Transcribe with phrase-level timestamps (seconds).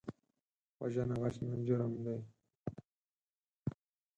[0.79, 2.17] وژنه غچ نه، جرم دی